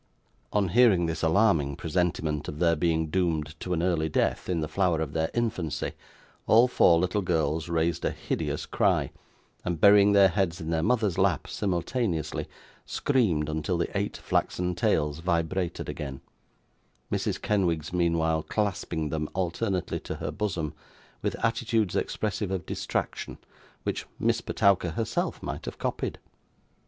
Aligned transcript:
On 0.51 0.69
hearing 0.69 1.05
this 1.05 1.21
alarming 1.21 1.75
presentiment 1.75 2.47
of 2.47 2.57
their 2.57 2.75
being 2.75 3.11
doomed 3.11 3.53
to 3.59 3.71
an 3.71 3.83
early 3.83 4.09
death 4.09 4.49
in 4.49 4.59
the 4.59 4.67
flower 4.67 4.99
of 4.99 5.13
their 5.13 5.29
infancy, 5.35 5.91
all 6.47 6.67
four 6.67 6.97
little 6.97 7.21
girls 7.21 7.69
raised 7.69 8.03
a 8.03 8.09
hideous 8.09 8.65
cry, 8.65 9.11
and 9.63 9.79
burying 9.79 10.13
their 10.13 10.29
heads 10.29 10.59
in 10.59 10.71
their 10.71 10.81
mother's 10.81 11.19
lap 11.19 11.45
simultaneously, 11.45 12.47
screamed 12.83 13.47
until 13.47 13.77
the 13.77 13.95
eight 13.95 14.17
flaxen 14.17 14.73
tails 14.73 15.19
vibrated 15.19 15.87
again; 15.87 16.21
Mrs. 17.11 17.39
Kenwigs 17.39 17.93
meanwhile 17.93 18.41
clasping 18.41 19.09
them 19.09 19.29
alternately 19.35 19.99
to 19.99 20.15
her 20.15 20.31
bosom, 20.31 20.73
with 21.21 21.35
attitudes 21.45 21.95
expressive 21.95 22.49
of 22.49 22.65
distraction, 22.65 23.37
which 23.83 24.07
Miss 24.17 24.41
Petowker 24.41 24.93
herself 24.93 25.43
might 25.43 25.65
have 25.65 25.77
copied. 25.77 26.17